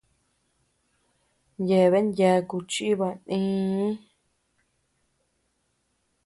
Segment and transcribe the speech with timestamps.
[1.67, 3.09] Yeaben yaku chiiba
[3.39, 3.87] nïi.